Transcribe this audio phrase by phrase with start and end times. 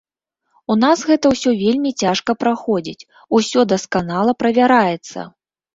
[0.75, 3.07] У нас гэта ўсё вельмі цяжка праходзіць,
[3.41, 5.33] усё дасканала правяраецца.